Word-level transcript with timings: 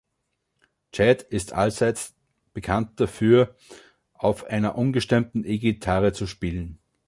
Jad 0.95 1.21
ist 1.21 1.53
allseits 1.53 2.15
bekannt 2.53 2.99
dafür, 2.99 3.55
auf 4.13 4.45
einer 4.45 4.75
ungestimmten 4.75 5.43
E-Gitarre 5.45 6.11
zu 6.11 6.25
spielen. 6.25 6.79